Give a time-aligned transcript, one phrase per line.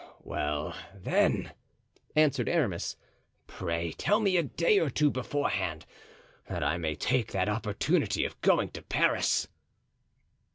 [0.23, 1.51] "Well, then,"
[2.15, 2.97] answered Aramis,
[3.45, 5.85] "pray tell me a day or two beforehand,
[6.47, 9.47] that I may take that opportunity of going to Paris."